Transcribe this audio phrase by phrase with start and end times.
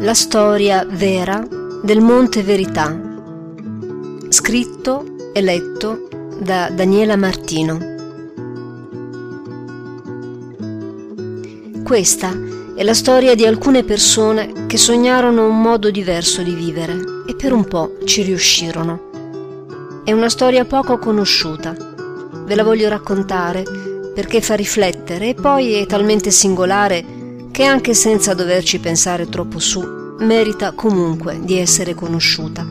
[0.00, 1.42] La storia vera
[1.82, 2.94] del Monte Verità.
[4.28, 7.78] Scritto e letto da Daniela Martino.
[11.82, 12.30] Questa
[12.76, 17.54] è la storia di alcune persone che sognarono un modo diverso di vivere e per
[17.54, 20.02] un po' ci riuscirono.
[20.04, 21.74] È una storia poco conosciuta.
[22.44, 23.64] Ve la voglio raccontare
[24.14, 27.15] perché fa riflettere e poi è talmente singolare
[27.56, 29.80] che anche senza doverci pensare troppo su,
[30.18, 32.70] merita comunque di essere conosciuta.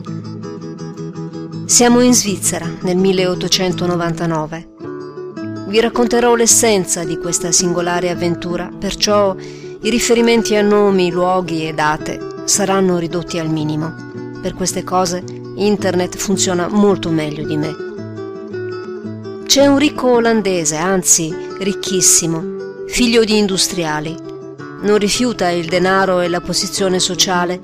[1.64, 4.68] Siamo in Svizzera nel 1899.
[5.66, 12.44] Vi racconterò l'essenza di questa singolare avventura, perciò i riferimenti a nomi, luoghi e date
[12.44, 13.92] saranno ridotti al minimo.
[14.40, 15.24] Per queste cose
[15.56, 17.74] internet funziona molto meglio di me.
[19.46, 24.34] C'è un ricco olandese, anzi ricchissimo, figlio di industriali,
[24.82, 27.60] non rifiuta il denaro e la posizione sociale,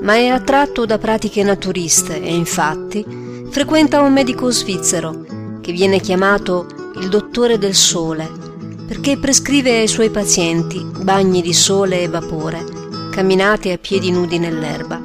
[0.00, 3.04] ma è attratto da pratiche naturiste e infatti
[3.50, 5.24] frequenta un medico svizzero
[5.60, 8.42] che viene chiamato il dottore del sole
[8.92, 12.62] perché prescrive ai suoi pazienti bagni di sole e vapore,
[13.10, 15.00] camminate a piedi nudi nell'erba.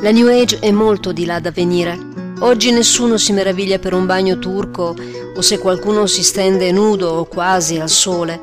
[0.00, 1.98] La New Age è molto di là da venire.
[2.38, 4.94] Oggi nessuno si meraviglia per un bagno turco
[5.34, 8.40] o se qualcuno si stende nudo o quasi al sole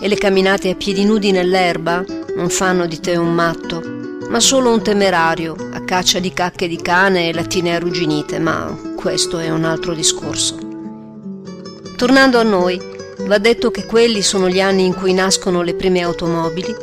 [0.00, 2.04] e le camminate a piedi nudi nell'erba
[2.36, 3.82] non fanno di te un matto,
[4.28, 9.38] ma solo un temerario a caccia di cacche di cane e lattine arrugginite, ma questo
[9.38, 10.58] è un altro discorso.
[11.96, 12.80] Tornando a noi,
[13.20, 16.74] va detto che quelli sono gli anni in cui nascono le prime automobili,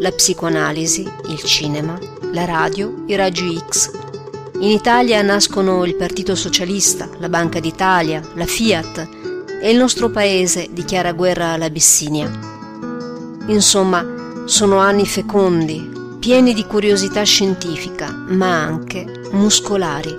[0.00, 1.98] la psicoanalisi, il cinema,
[2.32, 3.90] la radio, i raggi X.
[4.58, 9.08] In Italia nascono il Partito Socialista, la Banca d'Italia, la Fiat
[9.60, 12.55] e il nostro paese dichiara guerra all'Abissinia.
[13.46, 14.04] Insomma,
[14.46, 20.14] sono anni fecondi, pieni di curiosità scientifica, ma anche muscolari.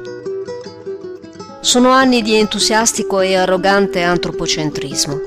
[1.59, 5.19] Sono anni di entusiastico e arrogante antropocentrismo,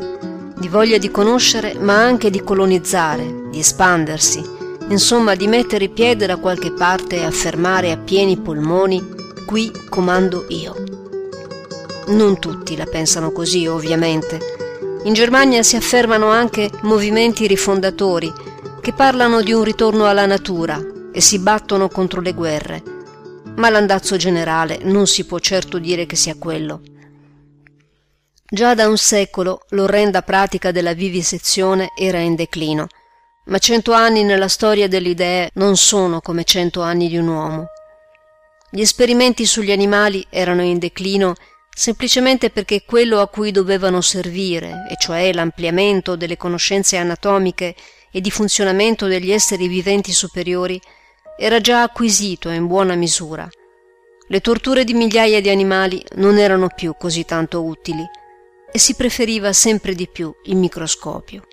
[0.57, 4.43] di voglia di conoscere ma anche di colonizzare, di espandersi,
[4.89, 9.07] insomma di mettere piede da qualche parte e affermare a pieni polmoni
[9.45, 10.75] qui comando io.
[12.07, 14.39] Non tutti la pensano così, ovviamente,
[15.05, 18.31] in Germania si affermano anche movimenti rifondatori
[18.81, 20.79] che parlano di un ritorno alla natura
[21.13, 22.83] e si battono contro le guerre,
[23.57, 26.83] ma l'andazzo generale non si può certo dire che sia quello.
[28.45, 32.87] Già da un secolo l'orrenda pratica della vivisezione era in declino,
[33.47, 37.67] ma cento anni nella storia delle idee non sono come cento anni di un uomo.
[38.71, 41.35] Gli esperimenti sugli animali erano in declino
[41.75, 47.75] semplicemente perché quello a cui dovevano servire, e cioè l'ampliamento delle conoscenze anatomiche
[48.11, 50.81] e di funzionamento degli esseri viventi superiori,
[51.39, 53.49] era già acquisito in buona misura.
[54.29, 58.05] Le torture di migliaia di animali non erano più così tanto utili
[58.71, 61.47] e si preferiva sempre di più il microscopio.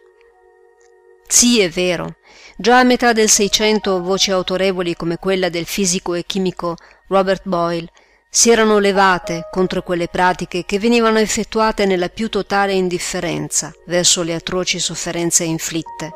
[1.27, 2.17] Sì, è vero,
[2.55, 6.75] già a metà del Seicento voci autorevoli come quella del fisico e chimico
[7.07, 7.89] Robert Boyle
[8.29, 14.33] si erano levate contro quelle pratiche che venivano effettuate nella più totale indifferenza verso le
[14.33, 16.13] atroci sofferenze inflitte,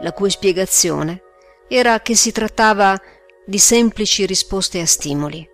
[0.00, 1.22] la cui spiegazione
[1.68, 3.00] era che si trattava
[3.44, 5.48] di semplici risposte a stimoli.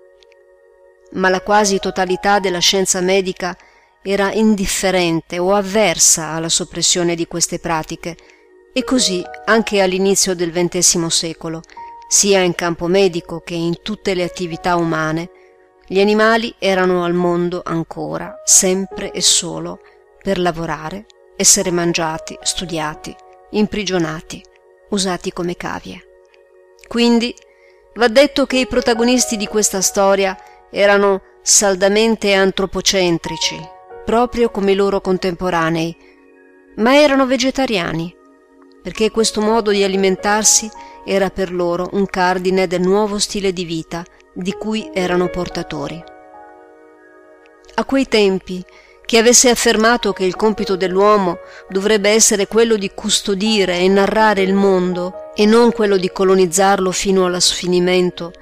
[1.12, 3.56] Ma la quasi totalità della scienza medica
[4.02, 8.16] era indifferente o avversa alla soppressione di queste pratiche,
[8.72, 11.62] e così anche all'inizio del XX secolo,
[12.08, 15.30] sia in campo medico che in tutte le attività umane,
[15.88, 19.80] gli animali erano al mondo ancora, sempre e solo,
[20.20, 23.14] per lavorare, essere mangiati, studiati,
[23.50, 24.42] imprigionati,
[24.90, 26.02] usati come cavie.
[26.88, 27.32] Quindi
[27.94, 30.36] va detto che i protagonisti di questa storia
[30.70, 33.56] erano saldamente antropocentrici,
[34.04, 35.96] proprio come i loro contemporanei,
[36.76, 38.14] ma erano vegetariani,
[38.82, 40.68] perché questo modo di alimentarsi
[41.04, 44.04] era per loro un cardine del nuovo stile di vita
[44.36, 46.02] di cui erano portatori.
[47.74, 48.64] A quei tempi,
[49.06, 51.38] chi avesse affermato che il compito dell'uomo
[51.68, 57.24] dovrebbe essere quello di custodire e narrare il mondo e non quello di colonizzarlo fino
[57.24, 58.32] allo sfinimento,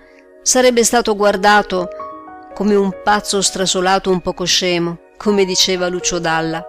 [0.43, 1.89] sarebbe stato guardato
[2.55, 6.65] come un pazzo strasolato un poco scemo, come diceva Lucio Dalla.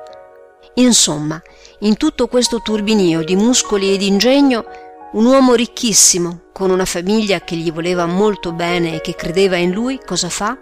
[0.76, 1.42] Insomma,
[1.80, 4.66] in tutto questo turbinio di muscoli e di ingegno
[5.16, 9.72] un uomo ricchissimo, con una famiglia che gli voleva molto bene e che credeva in
[9.72, 10.58] lui, cosa fa?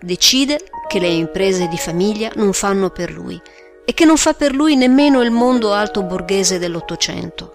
[0.00, 3.40] Decide che le imprese di famiglia non fanno per lui
[3.86, 7.52] e che non fa per lui nemmeno il mondo alto borghese dell'Ottocento.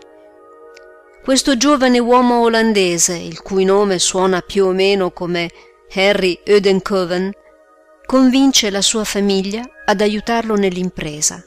[1.23, 5.51] questo giovane uomo olandese, il cui nome suona più o meno come
[5.93, 7.31] Harry Eudenkoven,
[8.07, 11.43] convince la sua famiglia ad aiutarlo nell'impresa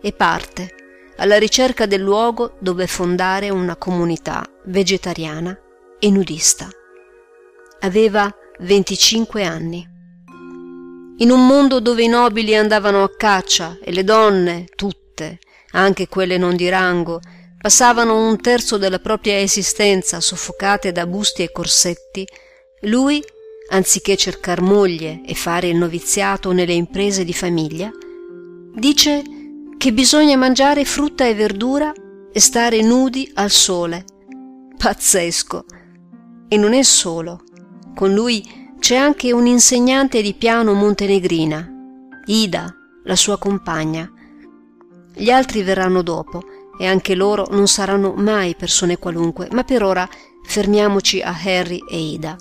[0.00, 0.83] e parte
[1.16, 5.58] alla ricerca del luogo dove fondare una comunità vegetariana
[5.98, 6.68] e nudista.
[7.80, 9.88] Aveva 25 anni.
[11.18, 15.38] In un mondo dove i nobili andavano a caccia e le donne, tutte,
[15.72, 17.20] anche quelle non di rango,
[17.60, 22.26] passavano un terzo della propria esistenza soffocate da busti e corsetti,
[22.82, 23.22] lui,
[23.70, 27.90] anziché cercar moglie e fare il noviziato nelle imprese di famiglia,
[28.74, 29.22] dice
[29.84, 31.92] che bisogna mangiare frutta e verdura
[32.32, 34.06] e stare nudi al sole.
[34.78, 35.66] Pazzesco!
[36.48, 37.42] E non è solo.
[37.94, 38.42] Con lui
[38.78, 41.70] c'è anche un insegnante di piano montenegrina,
[42.24, 44.10] Ida, la sua compagna.
[45.12, 46.42] Gli altri verranno dopo
[46.80, 50.08] e anche loro non saranno mai persone qualunque, ma per ora
[50.46, 52.36] fermiamoci a Harry e Ida.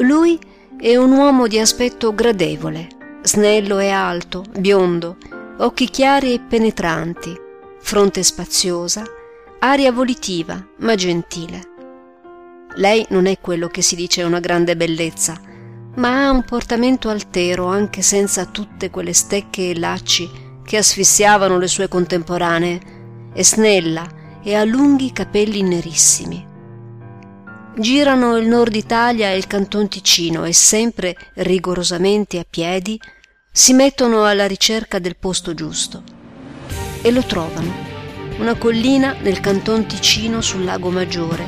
[0.00, 0.38] Lui
[0.78, 2.86] è un uomo di aspetto gradevole,
[3.22, 5.16] snello e alto, biondo,
[5.58, 7.34] occhi chiari e penetranti,
[7.78, 9.04] fronte spaziosa,
[9.60, 11.74] aria volitiva ma gentile.
[12.74, 15.40] Lei non è quello che si dice una grande bellezza,
[15.94, 20.30] ma ha un portamento altero anche senza tutte quelle stecche e lacci
[20.62, 22.94] che asfissiavano le sue contemporanee.
[23.32, 24.06] È snella
[24.42, 26.44] e ha lunghi capelli nerissimi.
[27.78, 33.00] Girano il nord Italia e il canton Ticino e sempre rigorosamente a piedi
[33.58, 36.02] si mettono alla ricerca del posto giusto.
[37.00, 37.72] E lo trovano.
[38.36, 41.46] Una collina nel canton Ticino sul lago Maggiore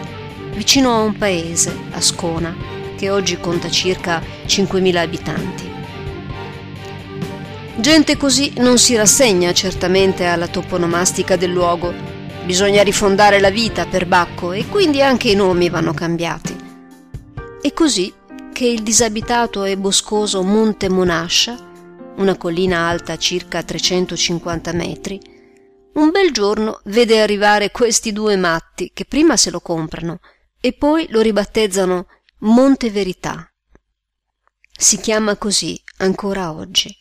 [0.55, 2.56] vicino a un paese, Ascona,
[2.96, 5.70] che oggi conta circa 5.000 abitanti.
[7.76, 11.93] Gente così non si rassegna certamente alla toponomastica del luogo.
[12.46, 16.56] Bisogna rifondare la vita per Bacco e quindi anche i nomi vanno cambiati.
[17.61, 18.11] È così
[18.50, 21.67] che il disabitato e boscoso Monte Monascia,
[22.18, 25.20] una collina alta circa 350 metri,
[25.94, 30.20] un bel giorno vede arrivare questi due matti che prima se lo comprano
[30.60, 32.06] e poi lo ribattezzano
[32.40, 33.50] Monte Verità.
[34.70, 36.96] Si chiama così ancora oggi.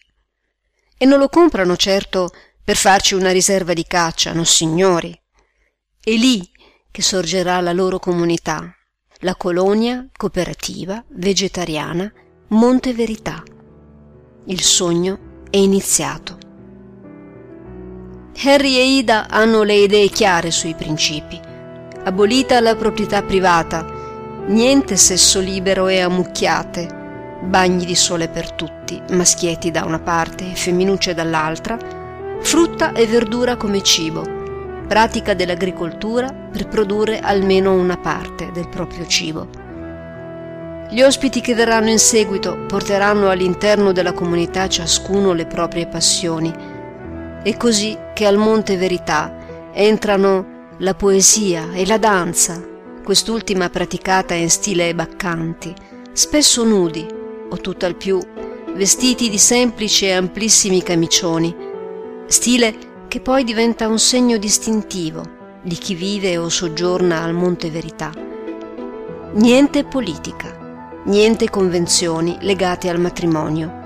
[0.97, 2.31] E non lo comprano certo
[2.63, 5.15] per farci una riserva di caccia, no signori.
[6.03, 6.49] È lì
[6.89, 8.75] che sorgerà la loro comunità,
[9.19, 12.11] la colonia cooperativa vegetariana
[12.47, 13.43] Monte Verità.
[14.47, 15.17] Il sogno
[15.49, 16.37] è iniziato.
[18.43, 21.47] Harry e Ida hanno le idee chiare sui principi
[22.07, 23.85] abolita la proprietà privata,
[24.47, 30.55] niente sesso libero e ammucchiate, bagni di sole per tutti, maschietti da una parte e
[30.55, 31.77] femminucce dall'altra,
[32.39, 34.23] frutta e verdura come cibo,
[34.87, 39.66] pratica dell'agricoltura per produrre almeno una parte del proprio cibo.
[40.89, 46.53] Gli ospiti che verranno in seguito porteranno all'interno della comunità ciascuno le proprie passioni.
[47.43, 49.35] È così che al Monte Verità
[49.73, 52.63] entrano la poesia e la danza,
[53.03, 55.73] quest'ultima praticata in stile baccanti,
[56.13, 57.05] spesso nudi
[57.49, 58.19] o tutt'al più
[58.73, 61.53] vestiti di semplici e amplissimi camicioni,
[62.27, 62.75] stile
[63.09, 68.11] che poi diventa un segno distintivo di chi vive o soggiorna al Monte Verità.
[69.33, 70.66] Niente politica,
[71.07, 73.85] niente convenzioni legate al matrimonio.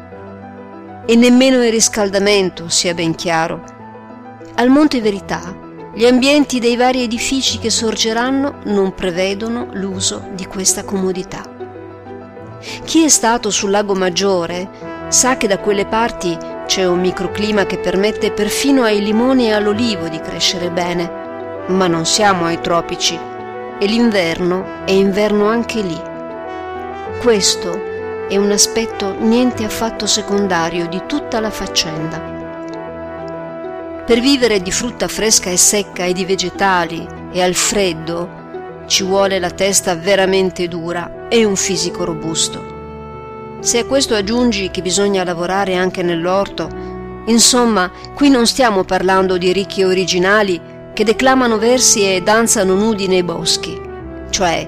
[1.05, 3.63] E nemmeno il riscaldamento, sia ben chiaro.
[4.55, 10.83] Al Monte Verità gli ambienti dei vari edifici che sorgeranno non prevedono l'uso di questa
[10.83, 11.43] comodità.
[12.85, 14.69] Chi è stato sul lago Maggiore
[15.09, 20.07] sa che da quelle parti c'è un microclima che permette perfino ai limoni e all'olivo
[20.07, 23.19] di crescere bene, ma non siamo ai tropici
[23.79, 26.11] e l'inverno è inverno anche lì.
[27.21, 32.19] Questo è un aspetto niente affatto secondario di tutta la faccenda.
[34.03, 38.27] Per vivere di frutta fresca e secca e di vegetali e al freddo
[38.87, 43.59] ci vuole la testa veramente dura e un fisico robusto.
[43.59, 46.67] Se a questo aggiungi che bisogna lavorare anche nell'orto,
[47.27, 50.59] insomma, qui non stiamo parlando di ricchi originali
[50.91, 53.79] che declamano versi e danzano nudi nei boschi,
[54.31, 54.67] cioè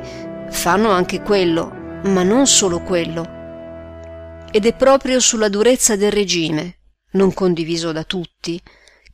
[0.51, 3.41] fanno anche quello, ma non solo quello.
[4.51, 6.77] Ed è proprio sulla durezza del regime,
[7.11, 8.61] non condiviso da tutti,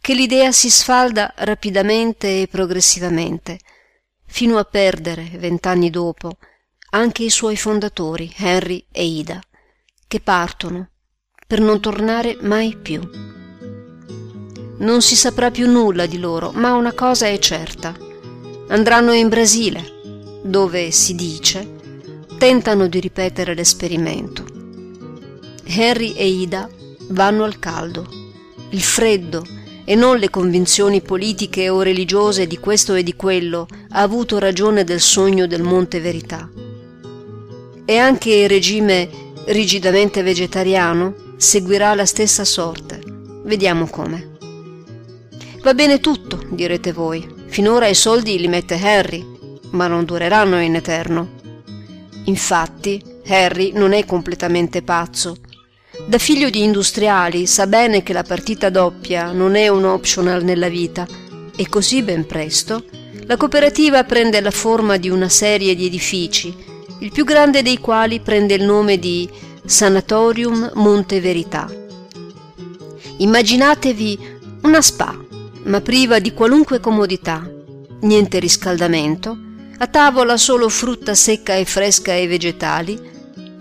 [0.01, 3.59] che l'idea si sfalda rapidamente e progressivamente,
[4.25, 6.37] fino a perdere, vent'anni dopo,
[6.91, 9.39] anche i suoi fondatori, Henry e Ida,
[10.07, 10.89] che partono
[11.45, 13.01] per non tornare mai più.
[14.77, 17.95] Non si saprà più nulla di loro, ma una cosa è certa.
[18.69, 19.83] andranno in Brasile,
[20.43, 21.78] dove si dice
[22.39, 24.45] tentano di ripetere l'esperimento.
[25.65, 26.69] Henry e Ida
[27.09, 28.07] vanno al caldo,
[28.69, 29.45] il freddo
[29.83, 34.85] e non le convinzioni politiche o religiose di questo e di quello ha avuto ragione
[34.85, 36.49] del sogno del Monte Verità.
[37.83, 39.09] E anche il regime
[39.47, 43.01] rigidamente vegetariano seguirà la stessa sorte.
[43.43, 44.37] Vediamo come.
[45.61, 47.35] Va bene tutto, direte voi.
[47.47, 49.25] Finora i soldi li mette Harry,
[49.71, 51.38] ma non dureranno in eterno.
[52.25, 55.37] Infatti, Harry non è completamente pazzo.
[56.07, 60.69] Da figlio di industriali sa bene che la partita doppia non è un optional nella
[60.69, 61.07] vita
[61.55, 62.83] e così ben presto
[63.29, 66.51] la cooperativa prende la forma di una serie di edifici,
[66.97, 69.29] il più grande dei quali prende il nome di
[69.63, 71.71] Sanatorium Monte Verità.
[73.17, 74.19] Immaginatevi
[74.63, 75.15] una spa,
[75.65, 77.47] ma priva di qualunque comodità,
[78.01, 79.37] niente riscaldamento,
[79.81, 82.99] a tavola solo frutta secca e fresca e vegetali,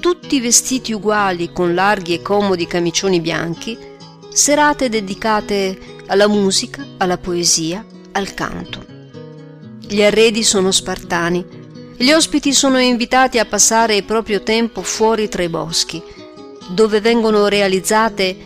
[0.00, 3.78] tutti vestiti uguali con larghi e comodi camicioni bianchi,
[4.32, 8.84] serate dedicate alla musica, alla poesia, al canto.
[9.80, 11.46] Gli arredi sono spartani,
[11.96, 16.02] gli ospiti sono invitati a passare il proprio tempo fuori tra i boschi,
[16.70, 18.36] dove vengono realizzate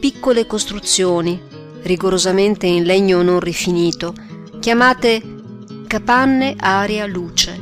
[0.00, 1.40] piccole costruzioni,
[1.82, 4.12] rigorosamente in legno non rifinito,
[4.60, 5.40] chiamate
[5.92, 7.54] capanne aria luce,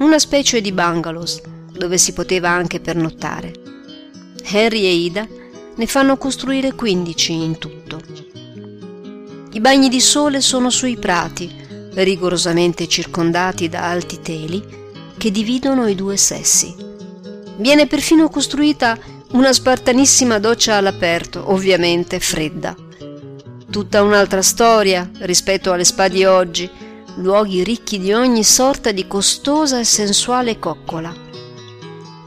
[0.00, 3.52] una specie di bungalows dove si poteva anche pernottare.
[4.42, 5.28] Henry e Ida
[5.76, 8.00] ne fanno costruire 15 in tutto.
[9.52, 11.48] I bagni di sole sono sui prati,
[11.92, 14.60] rigorosamente circondati da alti teli
[15.16, 16.74] che dividono i due sessi.
[17.58, 18.98] Viene perfino costruita
[19.30, 22.74] una spartanissima doccia all'aperto, ovviamente fredda.
[23.70, 26.68] Tutta un'altra storia rispetto alle spa di oggi,
[27.16, 31.14] luoghi ricchi di ogni sorta di costosa e sensuale coccola.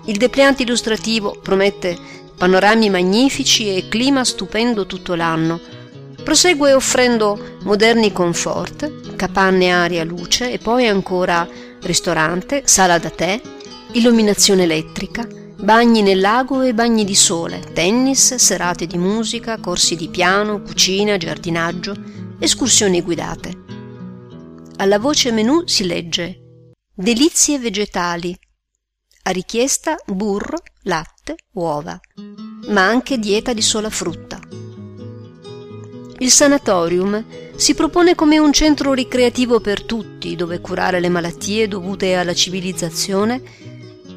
[0.06, 1.98] Il depliante illustrativo promette
[2.38, 5.60] panorami magnifici e clima stupendo tutto l'anno.
[6.24, 11.48] Prosegue offrendo moderni comfort, capanne aria luce e poi ancora
[11.82, 13.42] ristorante, sala da tè,
[13.94, 15.28] illuminazione elettrica,
[15.60, 21.18] bagni nel lago e bagni di sole, tennis, serate di musica, corsi di piano, cucina,
[21.18, 21.96] giardinaggio,
[22.40, 23.77] escursioni guidate.
[24.80, 26.42] Alla voce menù si legge
[26.94, 28.38] Delizie vegetali.
[29.24, 32.00] A richiesta burro, latte, uova,
[32.68, 34.40] ma anche dieta di sola frutta.
[36.20, 42.14] Il sanatorium si propone come un centro ricreativo per tutti, dove curare le malattie dovute
[42.14, 43.42] alla civilizzazione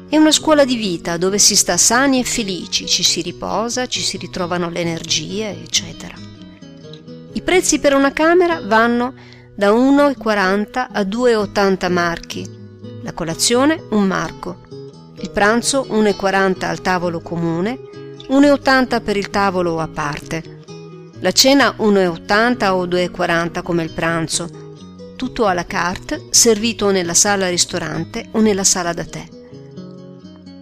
[0.09, 4.01] è una scuola di vita dove si sta sani e felici, ci si riposa, ci
[4.01, 6.13] si ritrovano le energie, eccetera.
[7.33, 9.13] I prezzi per una camera vanno
[9.61, 12.49] da 1,40 a 2,80 marchi,
[13.03, 14.61] la colazione un marco,
[15.19, 17.77] il pranzo 1,40 al tavolo comune,
[18.27, 20.63] 1,80 per il tavolo a parte,
[21.19, 24.49] la cena 1,80 o 2,40 come il pranzo,
[25.15, 29.27] tutto alla carte, servito nella sala ristorante o nella sala da tè.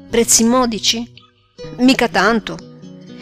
[0.10, 1.10] Prezzi modici?
[1.78, 2.58] Mica tanto.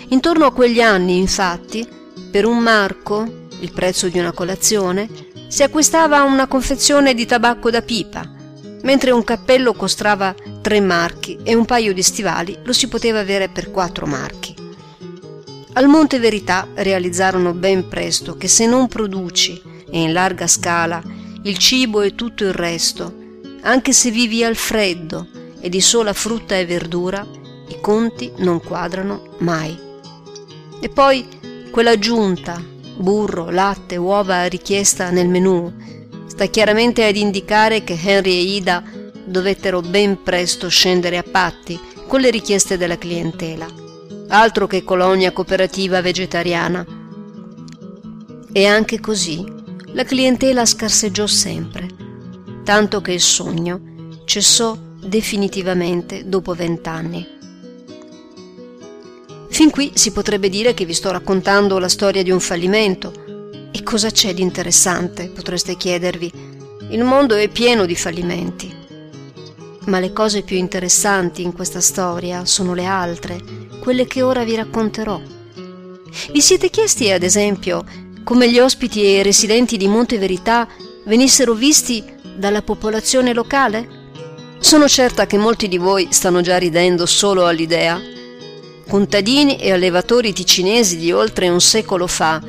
[0.07, 1.87] Intorno a quegli anni, infatti,
[2.31, 5.09] per un marco, il prezzo di una colazione,
[5.47, 8.29] si acquistava una confezione di tabacco da pipa,
[8.83, 13.49] mentre un cappello costava tre marchi e un paio di stivali lo si poteva avere
[13.49, 14.55] per quattro marchi.
[15.73, 21.01] Al Monte Verità realizzarono ben presto che se non produci, e in larga scala,
[21.43, 23.25] il cibo e tutto il resto,
[23.61, 25.27] anche se vivi al freddo
[25.59, 27.25] e di sola frutta e verdura,
[27.69, 29.77] i conti non quadrano mai.
[30.79, 31.27] E poi
[31.71, 32.61] quella giunta
[32.97, 35.71] burro, latte, uova richiesta nel menù,
[36.27, 38.83] sta chiaramente ad indicare che Henry e Ida
[39.25, 43.67] dovettero ben presto scendere a patti con le richieste della clientela.
[44.29, 46.85] Altro che colonia cooperativa vegetariana.
[48.51, 49.45] E anche così
[49.93, 51.87] la clientela scarseggiò sempre,
[52.63, 53.79] tanto che il sogno
[54.25, 57.36] cessò definitivamente dopo vent'anni.
[59.57, 63.11] Fin qui si potrebbe dire che vi sto raccontando la storia di un fallimento.
[63.71, 66.31] E cosa c'è di interessante, potreste chiedervi?
[66.91, 68.71] Il mondo è pieno di fallimenti.
[69.85, 73.39] Ma le cose più interessanti in questa storia sono le altre,
[73.79, 75.19] quelle che ora vi racconterò.
[76.31, 77.83] Vi siete chiesti, ad esempio,
[78.23, 80.67] come gli ospiti e i residenti di Monte Verità
[81.05, 82.03] venissero visti
[82.35, 83.89] dalla popolazione locale?
[84.59, 87.99] Sono certa che molti di voi stanno già ridendo solo all'idea
[88.87, 92.41] contadini e allevatori ticinesi di oltre un secolo fa,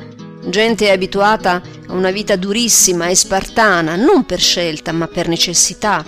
[0.47, 6.05] gente abituata a una vita durissima e spartana, non per scelta ma per necessità,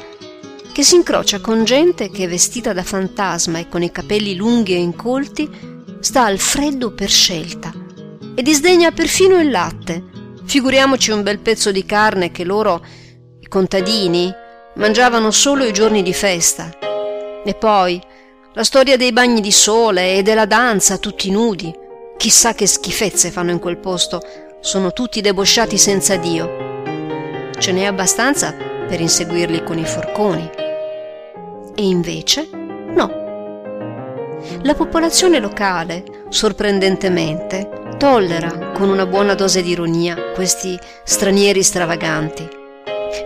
[0.71, 4.77] che si incrocia con gente che vestita da fantasma e con i capelli lunghi e
[4.77, 5.49] incolti
[5.99, 7.71] sta al freddo per scelta
[8.33, 10.03] e disdegna perfino il latte.
[10.45, 12.83] Figuriamoci un bel pezzo di carne che loro,
[13.39, 14.33] i contadini,
[14.75, 16.69] mangiavano solo i giorni di festa.
[17.43, 18.01] E poi
[18.53, 21.73] la storia dei bagni di sole e della danza tutti nudi.
[22.17, 24.21] Chissà che schifezze fanno in quel posto,
[24.59, 26.81] sono tutti debosciati senza Dio.
[27.57, 30.49] Ce n'è abbastanza per inseguirli con i forconi.
[31.75, 33.19] E invece no.
[34.63, 42.59] La popolazione locale, sorprendentemente, tollera con una buona dose di ironia questi stranieri stravaganti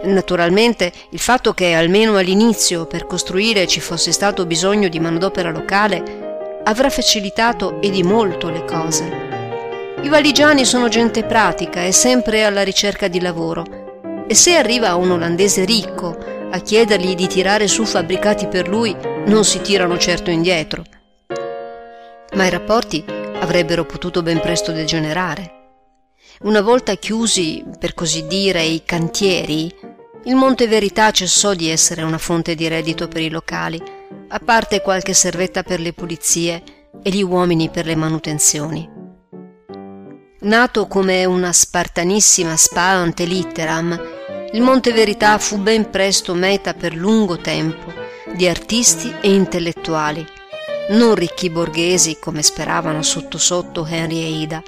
[0.05, 6.61] Naturalmente il fatto che almeno all'inizio per costruire ci fosse stato bisogno di manodopera locale
[6.63, 9.23] avrà facilitato e di molto le cose.
[10.01, 15.11] I valigiani sono gente pratica e sempre alla ricerca di lavoro e se arriva un
[15.11, 16.15] olandese ricco
[16.51, 18.95] a chiedergli di tirare su fabbricati per lui
[19.25, 20.83] non si tirano certo indietro.
[22.33, 23.03] Ma i rapporti
[23.39, 25.53] avrebbero potuto ben presto degenerare.
[26.41, 29.73] Una volta chiusi, per così dire, i cantieri,
[30.25, 33.81] il Monte Verità cessò di essere una fonte di reddito per i locali,
[34.29, 36.63] a parte qualche servetta per le pulizie
[37.03, 38.89] e gli uomini per le manutenzioni.
[40.41, 44.13] Nato come una spartanissima spa ante litteram,
[44.53, 47.93] il Monte Verità fu ben presto meta per lungo tempo
[48.33, 50.25] di artisti e intellettuali,
[50.89, 54.63] non ricchi borghesi come speravano sotto sotto Henry e Ida,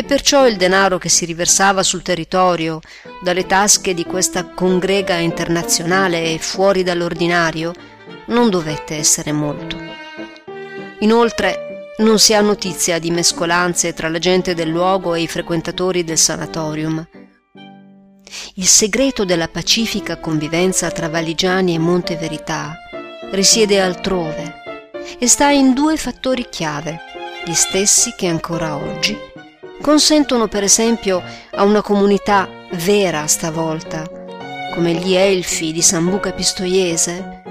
[0.00, 2.80] e perciò il denaro che si riversava sul territorio
[3.22, 7.74] dalle tasche di questa congrega internazionale e fuori dall'ordinario
[8.28, 9.76] non dovette essere molto.
[11.00, 16.02] Inoltre non si ha notizia di mescolanze tra la gente del luogo e i frequentatori
[16.02, 17.06] del sanatorium.
[18.54, 22.74] Il segreto della pacifica convivenza tra Valigiani e Monte Verità
[23.32, 24.54] risiede altrove
[25.18, 27.00] e sta in due fattori chiave,
[27.44, 29.28] gli stessi che ancora oggi
[29.80, 34.08] consentono per esempio a una comunità vera stavolta,
[34.74, 37.42] come gli elfi di Sambuca Pistoiese,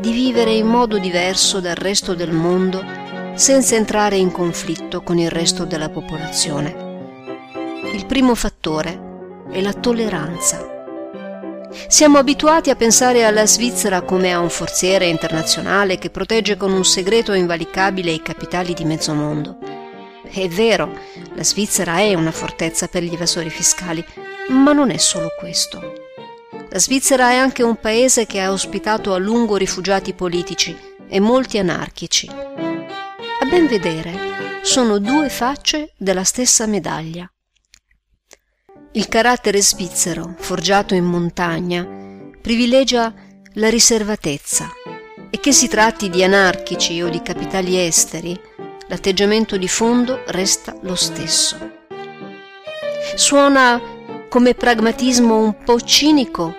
[0.00, 2.82] di vivere in modo diverso dal resto del mondo
[3.34, 6.86] senza entrare in conflitto con il resto della popolazione.
[7.92, 10.76] Il primo fattore è la tolleranza.
[11.86, 16.84] Siamo abituati a pensare alla Svizzera come a un forziere internazionale che protegge con un
[16.84, 19.58] segreto invalicabile i capitali di mezzo mondo.
[20.30, 20.96] È vero,
[21.34, 24.04] la Svizzera è una fortezza per gli evasori fiscali,
[24.48, 25.94] ma non è solo questo.
[26.70, 30.76] La Svizzera è anche un paese che ha ospitato a lungo rifugiati politici
[31.08, 32.28] e molti anarchici.
[32.28, 37.30] A ben vedere, sono due facce della stessa medaglia.
[38.92, 41.86] Il carattere svizzero, forgiato in montagna,
[42.40, 43.14] privilegia
[43.54, 44.68] la riservatezza
[45.30, 48.38] e che si tratti di anarchici o di capitali esteri,
[48.88, 51.76] l'atteggiamento di fondo resta lo stesso.
[53.14, 53.80] Suona
[54.28, 56.56] come pragmatismo un po' cinico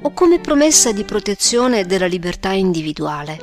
[0.00, 3.38] o come promessa di protezione della libertà individuale.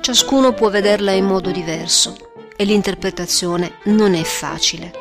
[0.00, 2.16] Ciascuno può vederla in modo diverso
[2.56, 4.92] e l'interpretazione non è facile.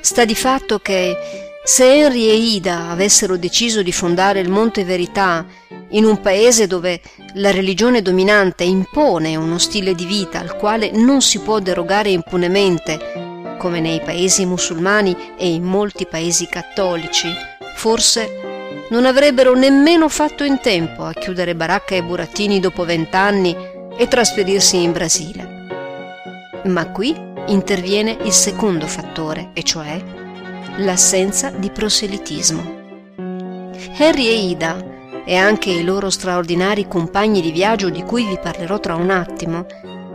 [0.00, 5.46] Sta di fatto che se Henry e Ida avessero deciso di fondare il Monte Verità
[5.90, 7.00] in un paese dove
[7.34, 13.56] la religione dominante impone uno stile di vita al quale non si può derogare impunemente,
[13.58, 17.28] come nei paesi musulmani e in molti paesi cattolici,
[17.76, 18.40] forse
[18.90, 23.56] non avrebbero nemmeno fatto in tempo a chiudere baracca e burattini dopo vent'anni
[23.96, 25.66] e trasferirsi in Brasile.
[26.64, 27.14] Ma qui
[27.46, 30.21] interviene il secondo fattore, e cioè
[30.78, 32.80] l'assenza di proselitismo.
[33.98, 34.90] Harry e Ida
[35.24, 39.66] e anche i loro straordinari compagni di viaggio di cui vi parlerò tra un attimo,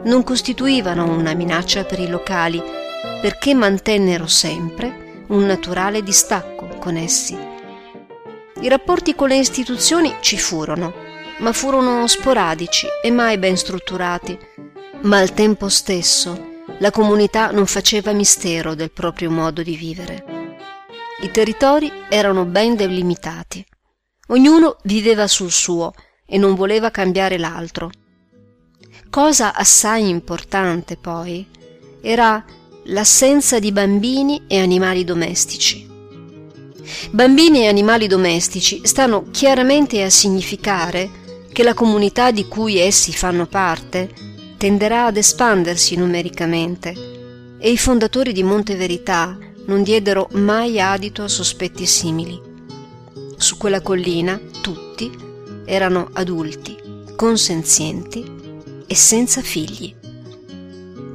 [0.03, 2.61] non costituivano una minaccia per i locali,
[3.21, 7.37] perché mantennero sempre un naturale distacco con essi.
[8.61, 10.93] I rapporti con le istituzioni ci furono,
[11.39, 14.37] ma furono sporadici e mai ben strutturati,
[15.01, 20.36] ma al tempo stesso la comunità non faceva mistero del proprio modo di vivere.
[21.21, 23.65] I territori erano ben delimitati
[24.29, 25.93] Ognuno viveva sul suo
[26.25, 27.89] e non voleva cambiare l'altro.
[29.09, 31.47] Cosa assai importante, poi,
[32.01, 32.43] era
[32.85, 35.87] l'assenza di bambini e animali domestici.
[37.11, 41.09] Bambini e animali domestici stanno chiaramente a significare
[41.53, 44.09] che la comunità di cui essi fanno parte
[44.57, 46.93] tenderà ad espandersi numericamente
[47.57, 52.39] e i fondatori di Monte Verità non diedero mai adito a sospetti simili.
[53.37, 55.09] Su quella collina tutti
[55.65, 56.75] erano adulti,
[57.15, 58.25] consenzienti
[58.85, 59.95] e senza figli.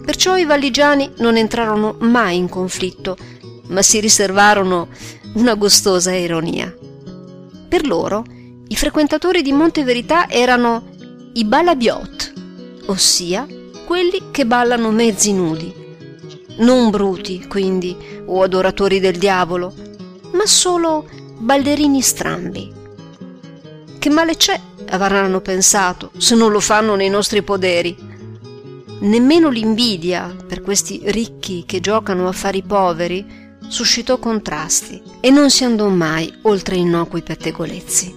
[0.05, 3.17] Perciò i valligiani non entrarono mai in conflitto,
[3.69, 4.89] ma si riservarono
[5.35, 6.75] una gustosa ironia.
[7.69, 8.25] Per loro,
[8.69, 10.91] i frequentatori di Monte Verità erano
[11.35, 12.33] i balabiot,
[12.87, 13.47] ossia
[13.87, 15.82] quelli che ballano mezzi nudi.
[16.57, 19.73] Non bruti, quindi, o adoratori del diavolo,
[20.33, 22.73] ma solo ballerini strambi.
[23.99, 24.61] Che male c'è,
[24.91, 27.97] avranno pensato, se non lo fanno nei nostri poderi?
[29.01, 35.51] Nemmeno l'invidia per questi ricchi che giocano a fare i poveri suscitò contrasti e non
[35.51, 38.15] si andò mai oltre innocui pettegolezzi.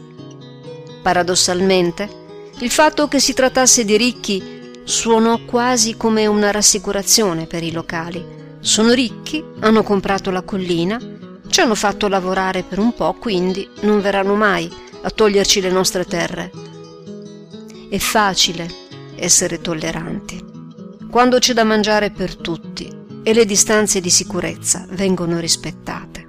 [1.01, 2.23] Paradossalmente,
[2.59, 4.54] il fatto che si trattasse di ricchi
[4.85, 8.23] suonò quasi come una rassicurazione per i locali.
[8.61, 10.97] Sono ricchi, hanno comprato la collina,
[11.49, 14.71] ci hanno fatto lavorare per un po', quindi non verranno mai
[15.01, 16.51] a toglierci le nostre terre.
[17.89, 18.69] È facile
[19.17, 20.53] essere tolleranti
[21.15, 22.93] quando c'è da mangiare per tutti
[23.23, 26.27] e le distanze di sicurezza vengono rispettate.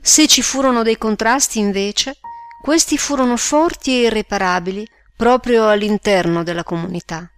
[0.00, 2.16] Se ci furono dei contrasti, invece,
[2.62, 7.28] questi furono forti e irreparabili proprio all'interno della comunità.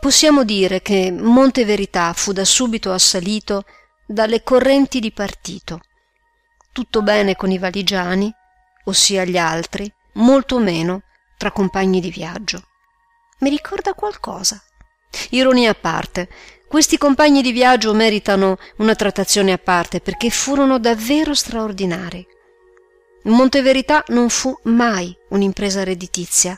[0.00, 3.64] Possiamo dire che Monte Verità fu da subito assalito
[4.06, 5.80] dalle correnti di partito.
[6.70, 8.32] Tutto bene con i valigiani,
[8.84, 11.02] ossia gli altri, molto meno
[11.36, 12.62] tra compagni di viaggio.
[13.40, 14.62] Mi ricorda qualcosa.
[15.30, 16.28] Ironia a parte,
[16.68, 22.24] questi compagni di viaggio meritano una trattazione a parte perché furono davvero straordinari.
[23.24, 26.56] Monteverità non fu mai un'impresa redditizia,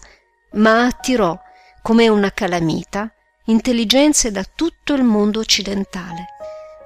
[0.52, 1.38] ma attirò,
[1.82, 3.12] come una calamita,
[3.46, 6.26] intelligenze da tutto il mondo occidentale.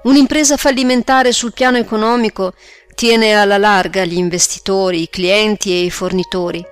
[0.03, 2.53] Un'impresa fallimentare sul piano economico
[2.95, 6.65] tiene alla larga gli investitori, i clienti e i fornitori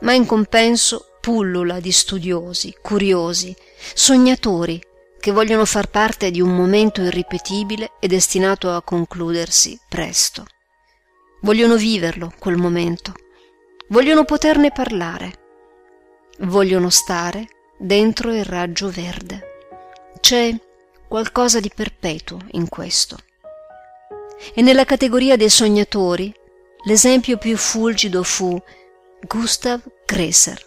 [0.00, 3.54] ma in compenso pullula di studiosi, curiosi,
[3.94, 4.80] sognatori
[5.18, 10.44] che vogliono far parte di un momento irripetibile e destinato a concludersi presto.
[11.40, 13.12] Vogliono viverlo quel momento,
[13.88, 15.32] vogliono poterne parlare,
[16.40, 17.46] vogliono stare
[17.78, 19.54] dentro il raggio verde.
[20.20, 20.54] C'è
[21.06, 23.16] qualcosa di perpetuo in questo.
[24.54, 26.34] E nella categoria dei sognatori,
[26.84, 28.60] l'esempio più fulgido fu
[29.20, 30.60] Gustav Gräser,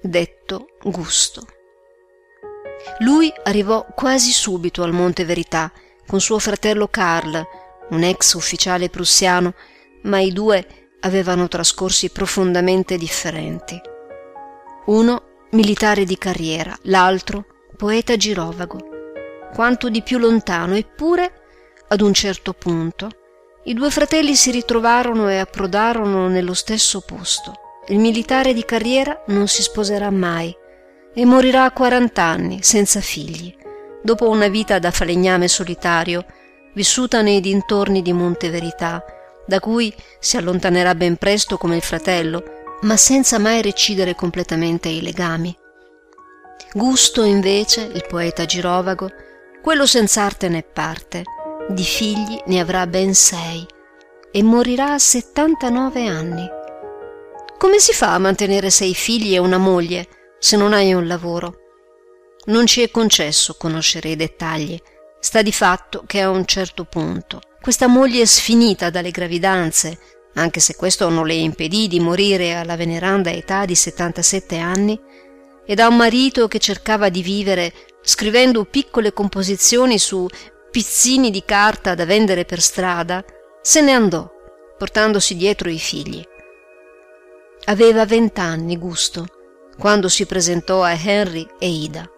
[0.00, 1.46] detto Gusto.
[3.00, 5.70] Lui arrivò quasi subito al Monte Verità
[6.06, 7.46] con suo fratello Karl,
[7.90, 9.54] un ex ufficiale prussiano,
[10.08, 10.66] ma i due
[11.00, 13.80] avevano trascorsi profondamente differenti.
[14.86, 17.44] Uno militare di carriera, l'altro
[17.76, 18.78] poeta girovago.
[19.54, 21.32] Quanto di più lontano, eppure,
[21.88, 23.08] ad un certo punto,
[23.64, 29.48] i due fratelli si ritrovarono e approdarono nello stesso posto il militare di carriera non
[29.48, 30.54] si sposerà mai
[31.14, 33.54] e morirà a 40 anni senza figli,
[34.02, 36.26] dopo una vita da falegname solitario,
[36.74, 39.02] vissuta nei dintorni di Monte Verità,
[39.48, 45.02] da cui si allontanerà ben presto come il fratello, ma senza mai recidere completamente i
[45.02, 45.56] legami.
[46.72, 49.10] Gusto, invece, il poeta girovago,
[49.60, 51.24] quello senz'arte né parte,
[51.68, 53.66] di figli ne avrà ben sei
[54.30, 56.56] e morirà a 79 anni
[57.58, 60.06] come si fa a mantenere sei figli e una moglie
[60.38, 61.56] se non hai un lavoro?
[62.44, 64.80] Non ci è concesso conoscere i dettagli.
[65.20, 69.98] Sta di fatto che a un certo punto questa moglie sfinita dalle gravidanze,
[70.34, 74.98] anche se questo non le impedì di morire alla veneranda età di 77 anni,
[75.66, 80.26] e da un marito che cercava di vivere scrivendo piccole composizioni su
[80.70, 83.22] pizzini di carta da vendere per strada,
[83.60, 84.30] se ne andò,
[84.78, 86.24] portandosi dietro i figli.
[87.64, 89.26] Aveva vent'anni Gusto
[89.78, 92.08] quando si presentò a Henry e Ida.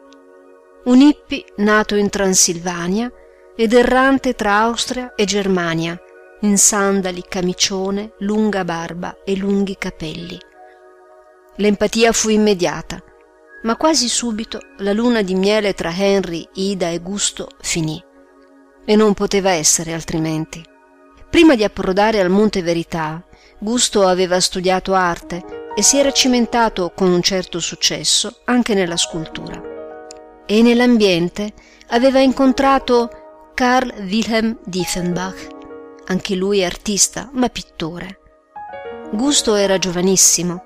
[0.83, 3.13] Un hippie nato in Transilvania
[3.55, 6.01] ed errante tra Austria e Germania,
[6.41, 10.41] in sandali, camicione, lunga barba e lunghi capelli.
[11.57, 13.03] L'empatia fu immediata,
[13.65, 18.03] ma quasi subito la luna di miele tra Henry, Ida e Gusto finì.
[18.87, 20.65] E non poteva essere altrimenti.
[21.29, 23.23] Prima di approdare al Monte Verità,
[23.59, 29.70] Gusto aveva studiato arte e si era cimentato con un certo successo anche nella scultura.
[30.53, 31.53] E nell'ambiente
[31.91, 35.47] aveva incontrato Carl Wilhelm Diefenbach,
[36.07, 38.19] anche lui artista ma pittore.
[39.13, 40.65] Gusto era giovanissimo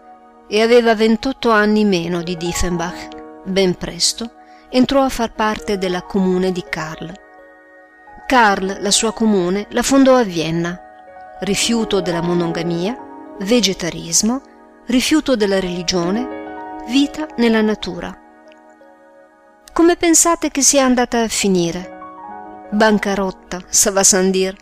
[0.48, 4.30] e aveva 28 anni meno di Diefenbach, ben presto,
[4.70, 7.12] entrò a far parte della comune di Karl.
[8.26, 10.80] Karl, la sua comune, la fondò a Vienna.
[11.40, 12.96] Rifiuto della monogamia,
[13.40, 14.40] vegetarismo,
[14.86, 18.23] rifiuto della religione, vita nella natura.
[19.74, 22.68] Come pensate che sia andata a finire?
[22.70, 24.56] Bancarotta, ça va sans dire.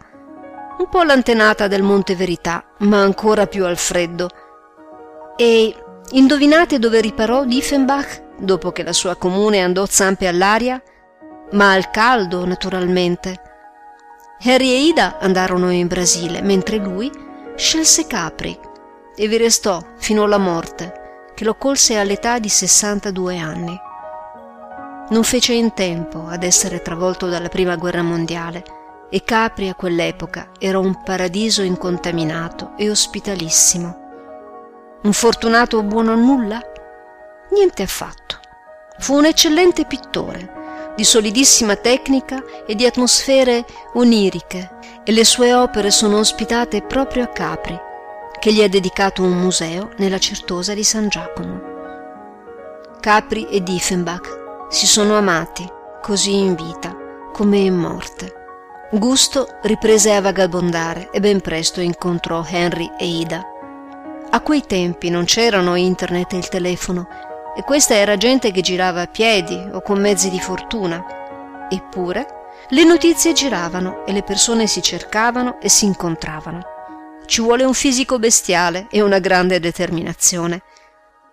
[0.78, 4.30] Un po' l'antenata del Monte Verità, ma ancora più al freddo.
[5.36, 5.76] E
[6.12, 10.82] indovinate dove riparò Diefenbach dopo che la sua comune andò zampe all'aria?
[11.50, 13.38] Ma al caldo, naturalmente.
[14.42, 17.12] Harry e Ida andarono in Brasile, mentre lui
[17.54, 18.58] scelse Capri
[19.14, 23.90] e vi restò fino alla morte, che lo colse all'età di 62 anni.
[25.12, 28.64] Non fece in tempo ad essere travolto dalla prima guerra mondiale
[29.10, 33.98] e Capri a quell'epoca era un paradiso incontaminato e ospitalissimo.
[35.02, 36.62] Un fortunato buono a nulla?
[37.50, 38.38] Niente affatto.
[39.00, 45.90] Fu un eccellente pittore, di solidissima tecnica e di atmosfere oniriche, e le sue opere
[45.90, 47.78] sono ospitate proprio a Capri,
[48.40, 51.60] che gli ha dedicato un museo nella Certosa di San Giacomo.
[52.98, 54.40] Capri e Diefenbach
[54.72, 56.96] si sono amati, così in vita
[57.30, 58.32] come in morte.
[58.90, 63.46] Gusto riprese a vagabondare e ben presto incontrò Henry e Ida.
[64.30, 67.06] A quei tempi non c'erano internet e il telefono,
[67.54, 71.68] e questa era gente che girava a piedi o con mezzi di fortuna.
[71.68, 72.26] Eppure
[72.70, 76.62] le notizie giravano e le persone si cercavano e si incontravano.
[77.26, 80.62] Ci vuole un fisico bestiale e una grande determinazione.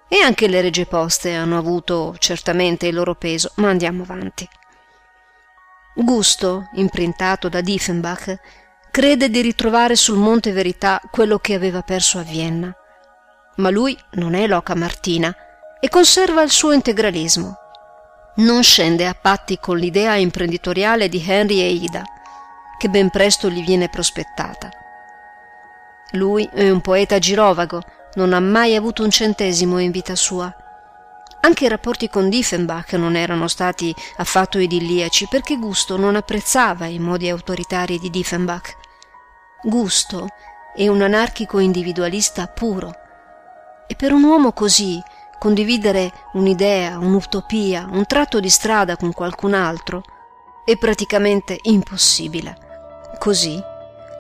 [0.10, 4.48] E anche le regie poste hanno avuto certamente il loro peso, ma andiamo avanti.
[5.94, 8.40] Gusto, imprintato da Diefenbach,
[8.90, 12.76] crede di ritrovare sul Monte Verità quello che aveva perso a Vienna.
[13.58, 15.36] Ma lui non è l'oca Martina,
[15.80, 17.56] e conserva il suo integralismo.
[18.38, 22.04] Non scende a patti con l'idea imprenditoriale di Henry e Ida,
[22.78, 24.70] che ben presto gli viene prospettata.
[26.12, 27.84] Lui è un poeta girovago,
[28.20, 30.54] non ha mai avuto un centesimo in vita sua.
[31.40, 37.00] Anche i rapporti con Diefenbach non erano stati affatto idilliaci perché Gusto non apprezzava i
[37.00, 38.76] modi autoritari di Diefenbach.
[39.64, 40.28] Gusto
[40.76, 42.92] è un anarchico individualista puro.
[43.88, 45.02] E per un uomo così
[45.40, 50.04] condividere un'idea, un'utopia, un tratto di strada con qualcun altro
[50.66, 52.58] è praticamente impossibile.
[53.18, 53.58] Così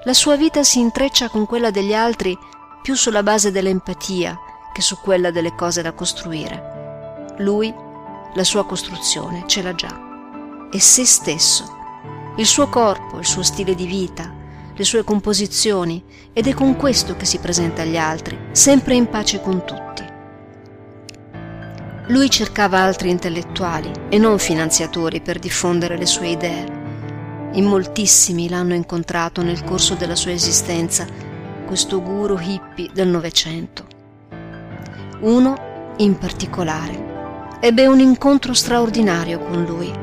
[0.06, 2.38] la sua vita si intreccia con quella degli altri
[2.82, 4.38] più sulla base dell'empatia
[4.74, 7.34] che su quella delle cose da costruire.
[7.40, 7.74] Lui,
[8.34, 10.68] la sua costruzione, ce l'ha già.
[10.72, 11.78] È se stesso,
[12.38, 14.34] il suo corpo, il suo stile di vita,
[14.74, 19.42] le sue composizioni ed è con questo che si presenta agli altri, sempre in pace
[19.42, 20.04] con tutti.
[22.08, 26.78] Lui cercava altri intellettuali e non finanziatori per diffondere le sue idee.
[27.54, 31.06] In moltissimi l'hanno incontrato nel corso della sua esistenza,
[31.70, 33.86] questo guru hippie del Novecento.
[35.20, 39.94] Uno, in particolare, ebbe un incontro straordinario con lui,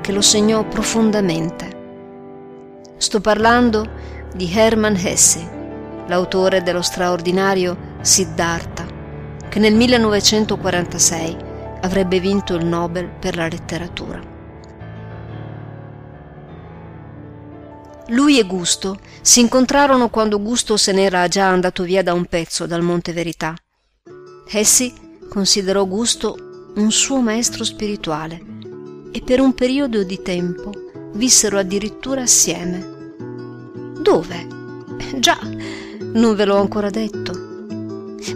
[0.00, 2.86] che lo segnò profondamente.
[2.98, 3.84] Sto parlando
[4.32, 8.86] di Hermann Hesse, l'autore dello straordinario Siddhartha,
[9.48, 11.36] che nel 1946
[11.80, 14.27] avrebbe vinto il Nobel per la letteratura.
[18.08, 22.66] Lui e Gusto si incontrarono quando Gusto se n'era già andato via da un pezzo
[22.66, 23.54] dal Monte Verità.
[24.50, 24.94] Essi
[25.28, 28.40] considerò Gusto un suo maestro spirituale
[29.12, 30.72] e per un periodo di tempo
[31.12, 33.14] vissero addirittura assieme.
[34.00, 34.46] Dove?
[35.18, 35.38] Già,
[36.14, 37.46] non ve l'ho ancora detto.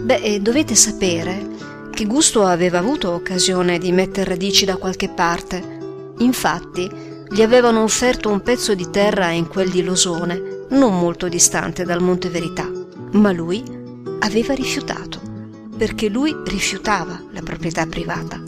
[0.01, 1.49] Beh, dovete sapere
[1.91, 5.79] che Gusto aveva avuto occasione di mettere radici da qualche parte.
[6.19, 6.89] Infatti,
[7.33, 11.99] gli avevano offerto un pezzo di terra in quel di Losone, non molto distante dal
[11.99, 12.69] Monte Verità,
[13.13, 13.63] ma lui
[14.19, 15.19] aveva rifiutato,
[15.75, 18.39] perché lui rifiutava la proprietà privata.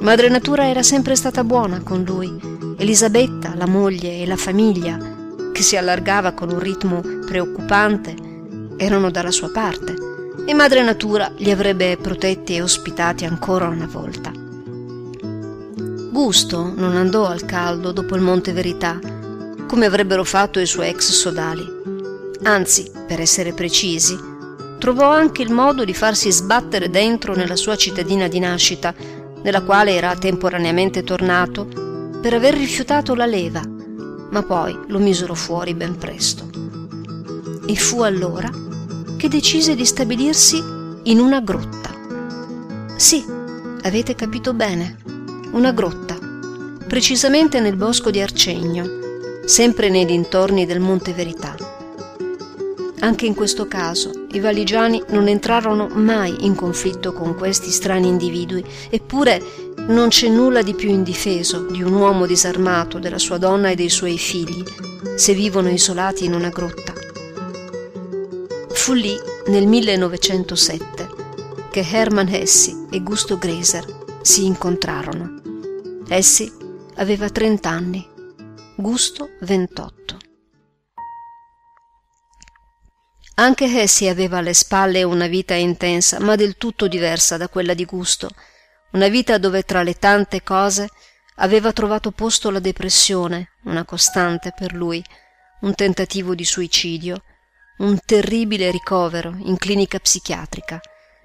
[0.00, 2.34] Madre Natura era sempre stata buona con lui,
[2.78, 4.98] Elisabetta, la moglie e la famiglia,
[5.52, 8.16] che si allargava con un ritmo preoccupante,
[8.78, 9.94] erano dalla sua parte
[10.46, 14.39] e Madre Natura li avrebbe protetti e ospitati ancora una volta.
[16.10, 18.98] Gusto non andò al caldo dopo il Monte Verità,
[19.68, 21.64] come avrebbero fatto i suoi ex sodali.
[22.42, 24.18] Anzi, per essere precisi,
[24.80, 28.92] trovò anche il modo di farsi sbattere dentro nella sua cittadina di nascita,
[29.40, 31.68] nella quale era temporaneamente tornato,
[32.20, 33.62] per aver rifiutato la leva,
[34.30, 36.50] ma poi lo misero fuori ben presto.
[37.66, 38.50] E fu allora
[39.16, 40.60] che decise di stabilirsi
[41.04, 41.90] in una grotta.
[42.96, 43.24] Sì,
[43.82, 44.99] avete capito bene,
[45.52, 46.16] una grotta,
[46.86, 48.86] precisamente nel bosco di Arcegno,
[49.44, 51.56] sempre nei dintorni del Monte Verità.
[53.00, 58.64] Anche in questo caso i valigiani non entrarono mai in conflitto con questi strani individui,
[58.90, 59.42] eppure
[59.88, 63.90] non c'è nulla di più indifeso di un uomo disarmato, della sua donna e dei
[63.90, 64.62] suoi figli,
[65.16, 66.92] se vivono isolati in una grotta.
[68.68, 71.08] Fu lì, nel 1907,
[71.70, 75.40] che Hermann Hesse e Gusto Graser si incontrarono.
[76.08, 76.50] Hesse
[76.96, 78.08] aveva 30 anni,
[78.76, 80.16] Gusto 28.
[83.36, 87.86] Anche Hesse aveva alle spalle una vita intensa, ma del tutto diversa da quella di
[87.86, 88.28] Gusto,
[88.92, 90.88] una vita dove tra le tante cose
[91.36, 95.02] aveva trovato posto la depressione, una costante per lui,
[95.60, 97.22] un tentativo di suicidio,
[97.78, 100.80] un terribile ricovero in clinica psichiatrica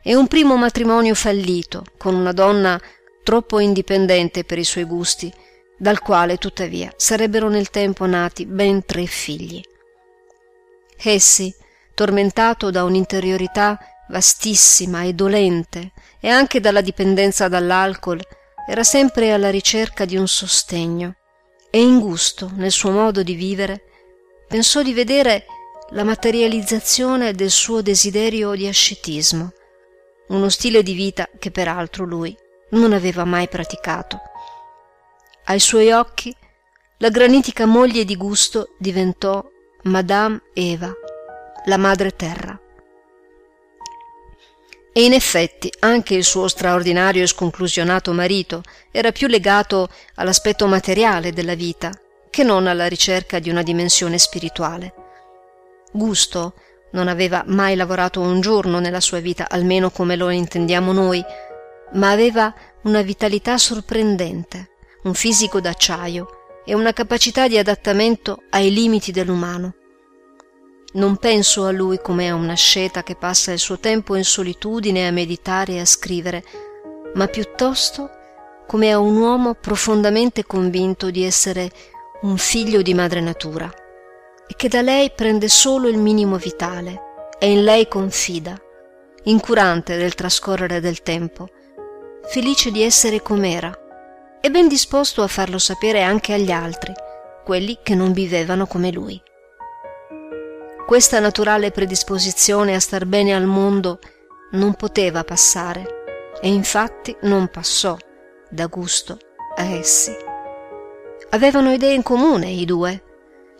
[0.07, 2.79] e un primo matrimonio fallito con una donna
[3.23, 5.33] troppo indipendente per i suoi gusti,
[5.79, 9.59] dal quale tuttavia sarebbero nel tempo nati ben tre figli.
[10.95, 11.51] Essi,
[11.95, 18.21] tormentato da un'interiorità vastissima e dolente e anche dalla dipendenza dall'alcol,
[18.69, 21.15] era sempre alla ricerca di un sostegno
[21.71, 23.85] e in gusto, nel suo modo di vivere,
[24.47, 25.47] pensò di vedere
[25.89, 29.51] la materializzazione del suo desiderio di ascetismo,
[30.27, 32.35] uno stile di vita che peraltro lui
[32.69, 34.19] non aveva mai praticato.
[35.45, 36.35] Ai suoi occhi
[36.97, 39.45] la granitica moglie di gusto diventò
[39.83, 40.91] Madame Eva,
[41.65, 42.59] la madre terra.
[44.91, 51.33] E in effetti anche il suo straordinario e sconclusionato marito era più legato all'aspetto materiale
[51.33, 51.91] della vita
[52.29, 54.93] che non alla ricerca di una dimensione spirituale.
[55.91, 56.53] Gusto
[56.95, 61.23] non aveva mai lavorato un giorno nella sua vita, almeno come lo intendiamo noi,
[61.93, 62.53] ma aveva
[62.83, 64.69] una vitalità sorprendente,
[65.03, 66.27] un fisico d'acciaio
[66.65, 69.75] e una capacità di adattamento ai limiti dell'umano.
[70.93, 75.05] Non penso a lui come a una sceta che passa il suo tempo in solitudine
[75.05, 76.43] a meditare e a scrivere,
[77.15, 78.09] ma piuttosto
[78.65, 81.69] come a un uomo profondamente convinto di essere
[82.21, 83.71] un figlio di madre natura
[84.47, 88.59] e che da lei prende solo il minimo vitale e in lei confida,
[89.23, 91.47] incurante del trascorrere del tempo,
[92.27, 93.71] felice di essere com'era
[94.41, 96.93] e ben disposto a farlo sapere anche agli altri,
[97.43, 99.21] quelli che non vivevano come lui.
[100.85, 103.99] Questa naturale predisposizione a star bene al mondo
[104.51, 106.03] non poteva passare
[106.39, 107.97] e infatti non passò
[108.49, 109.17] da gusto
[109.55, 110.15] a essi.
[111.31, 113.14] Avevano idee in comune i due.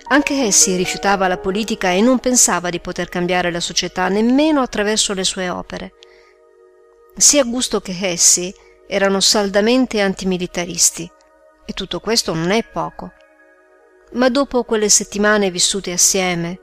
[0.08, 5.14] Anche essi rifiutava la politica e non pensava di poter cambiare la società nemmeno attraverso
[5.14, 5.94] le sue opere.
[7.18, 8.54] Sia Gusto che essi
[8.88, 11.12] erano saldamente antimilitaristi
[11.66, 13.12] e tutto questo non è poco.
[14.14, 16.60] Ma dopo quelle settimane vissute assieme,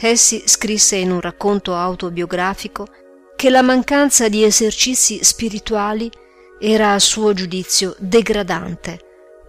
[0.00, 2.86] Essi scrisse in un racconto autobiografico
[3.34, 6.08] che la mancanza di esercizi spirituali
[6.60, 9.00] era a suo giudizio degradante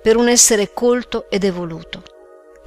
[0.02, 2.04] per un essere colto ed evoluto,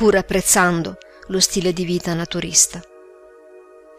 [0.03, 2.83] pur apprezzando lo stile di vita naturista.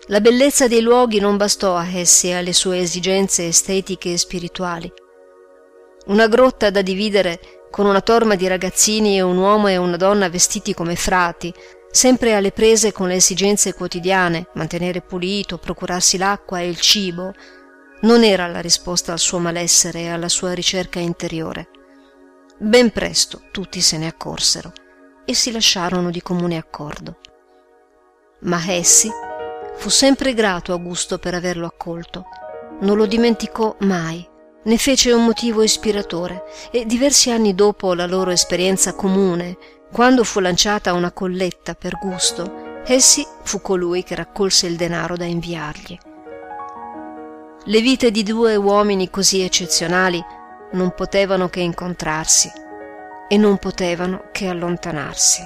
[0.08, 4.92] La bellezza dei luoghi non bastò a essi e alle sue esigenze estetiche e spirituali.
[6.08, 7.40] Una grotta da dividere
[7.72, 11.54] con una torma di ragazzini e un uomo e una donna vestiti come frati,
[11.90, 17.34] sempre alle prese con le esigenze quotidiane, mantenere pulito, procurarsi l'acqua e il cibo,
[18.02, 21.70] non era la risposta al suo malessere e alla sua ricerca interiore.
[22.58, 24.74] Ben presto tutti se ne accorsero
[25.26, 27.18] e si lasciarono di comune accordo.
[28.40, 29.10] Ma essi
[29.76, 32.26] fu sempre grato a Gusto per averlo accolto,
[32.82, 34.28] non lo dimenticò mai,
[34.64, 39.58] ne fece un motivo ispiratore e diversi anni dopo la loro esperienza comune
[39.92, 45.26] quando fu lanciata una colletta per gusto, essi fu colui che raccolse il denaro da
[45.26, 45.98] inviargli.
[47.66, 50.24] Le vite di due uomini così eccezionali
[50.72, 52.52] non potevano che incontrarsi
[53.34, 55.42] e non potevano che allontanarsi.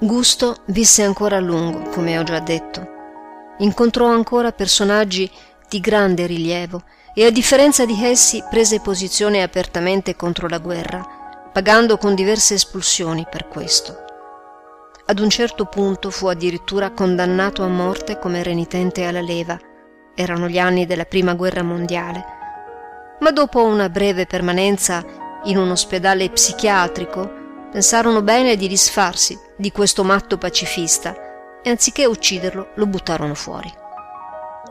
[0.00, 2.94] Gusto visse ancora a lungo, come ho già detto.
[3.58, 5.30] Incontrò ancora personaggi
[5.68, 6.82] di grande rilievo
[7.14, 13.26] e a differenza di essi prese posizione apertamente contro la guerra pagando con diverse espulsioni
[13.30, 14.02] per questo.
[15.04, 19.58] Ad un certo punto fu addirittura condannato a morte come renitente alla leva.
[20.14, 22.45] Erano gli anni della Prima Guerra Mondiale.
[23.20, 25.04] Ma dopo una breve permanenza
[25.44, 32.72] in un ospedale psichiatrico, pensarono bene di disfarsi di questo matto pacifista e anziché ucciderlo
[32.74, 33.72] lo buttarono fuori.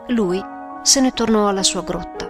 [0.08, 0.42] Lui
[0.82, 2.28] se ne tornò alla sua grotta,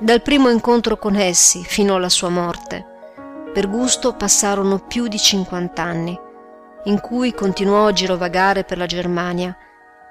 [0.00, 2.86] Dal primo incontro con essi fino alla sua morte,
[3.52, 6.16] per gusto passarono più di 50 anni,
[6.84, 9.56] in cui continuò a girovagare per la Germania,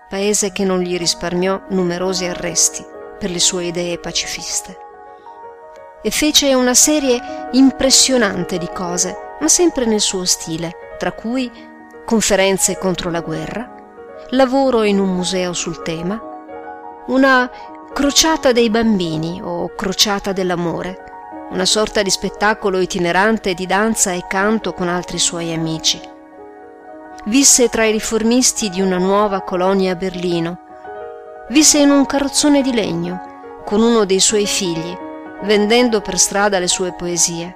[0.09, 4.77] paese che non gli risparmiò numerosi arresti per le sue idee pacifiste.
[6.01, 7.19] E fece una serie
[7.51, 11.51] impressionante di cose, ma sempre nel suo stile, tra cui
[12.05, 13.75] conferenze contro la guerra,
[14.29, 16.21] lavoro in un museo sul tema,
[17.07, 17.49] una
[17.93, 24.73] crociata dei bambini o crociata dell'amore, una sorta di spettacolo itinerante di danza e canto
[24.73, 25.99] con altri suoi amici.
[27.25, 30.59] Visse tra i riformisti di una nuova colonia a Berlino.
[31.49, 34.97] Visse in un carrozzone di legno con uno dei suoi figli,
[35.43, 37.55] vendendo per strada le sue poesie.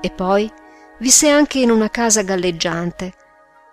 [0.00, 0.50] E poi
[0.98, 3.14] visse anche in una casa galleggiante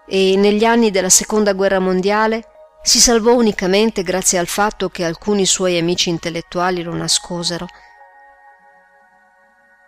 [0.07, 2.45] e negli anni della seconda guerra mondiale
[2.81, 7.67] si salvò unicamente grazie al fatto che alcuni suoi amici intellettuali lo nascosero.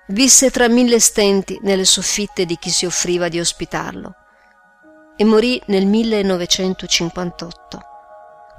[0.08, 4.14] Visse tra mille stenti nelle soffitte di chi si offriva di ospitarlo
[5.16, 7.80] e morì nel 1958,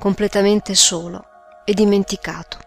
[0.02, 1.24] completamente solo
[1.64, 2.58] e dimenticato.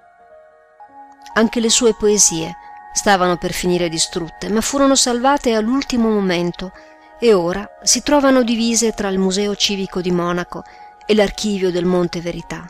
[1.33, 2.55] Anche le sue poesie
[2.93, 6.71] stavano per finire distrutte, ma furono salvate all'ultimo momento
[7.19, 10.63] e ora si trovano divise tra il Museo Civico di Monaco
[11.05, 12.65] e l'archivio del Monte Verità.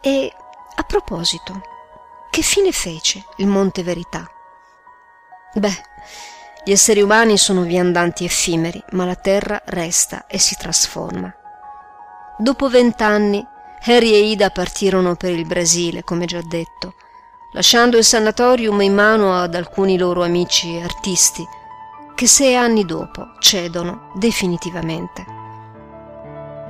[0.00, 0.32] E
[0.76, 1.60] a proposito,
[2.30, 4.30] che fine fece il Monte Verità?
[5.54, 5.82] Beh,
[6.64, 11.34] gli esseri umani sono viandanti effimeri, ma la terra resta e si trasforma.
[12.38, 13.44] Dopo vent'anni,
[13.88, 16.94] Harry e Ida partirono per il Brasile, come già detto,
[17.52, 21.46] lasciando il sanatorium in mano ad alcuni loro amici artisti,
[22.16, 25.24] che sei anni dopo cedono definitivamente.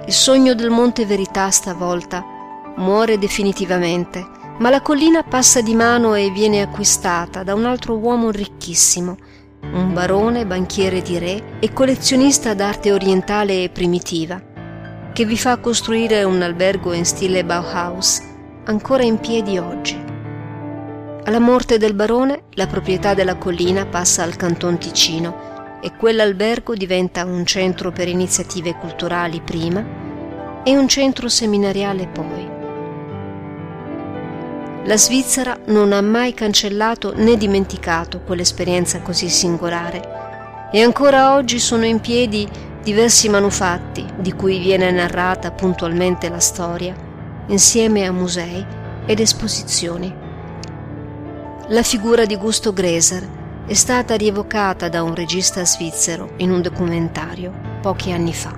[0.07, 2.23] Il sogno del Monte Verità stavolta
[2.77, 4.23] muore definitivamente,
[4.59, 9.17] ma la collina passa di mano e viene acquistata da un altro uomo ricchissimo,
[9.63, 14.39] un barone, banchiere di re e collezionista d'arte orientale e primitiva,
[15.17, 18.21] che vi fa costruire un albergo in stile Bauhaus,
[18.65, 19.99] ancora in piedi oggi.
[21.25, 27.25] Alla morte del barone, la proprietà della collina passa al Canton Ticino e quell'albergo diventa
[27.25, 32.49] un centro per iniziative culturali prima e un centro seminariale poi.
[34.85, 41.87] La Svizzera non ha mai cancellato né dimenticato quell'esperienza così singolare e ancora oggi sono
[41.87, 42.47] in piedi
[42.87, 46.95] diversi manufatti di cui viene narrata puntualmente la storia,
[47.49, 48.65] insieme a musei
[49.05, 50.15] ed esposizioni.
[51.67, 57.53] La figura di Gusto Greser è stata rievocata da un regista svizzero in un documentario
[57.83, 58.57] pochi anni fa.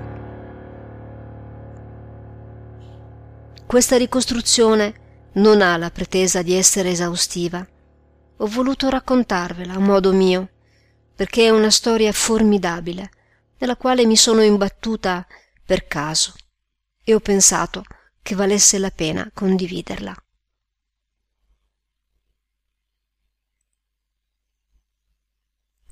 [3.65, 4.93] Questa ricostruzione
[5.33, 7.67] non ha la pretesa di essere esaustiva.
[8.37, 10.49] Ho voluto raccontarvela a modo mio,
[11.15, 13.09] perché è una storia formidabile,
[13.59, 15.25] nella quale mi sono imbattuta
[15.65, 16.33] per caso,
[17.03, 17.83] e ho pensato
[18.21, 20.15] che valesse la pena condividerla.